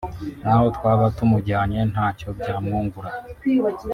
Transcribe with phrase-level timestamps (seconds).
[0.43, 3.09] naho twaba tumujyanye ntacyo byamwungura